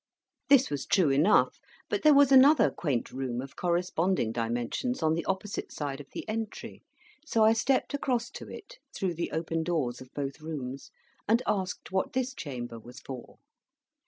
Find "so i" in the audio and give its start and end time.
7.23-7.53